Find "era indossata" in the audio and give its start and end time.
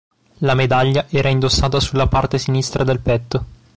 1.09-1.79